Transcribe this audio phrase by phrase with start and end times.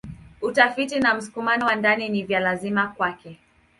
[0.41, 3.39] Utafiti na msukumo wa ndani ni vya lazima kwake.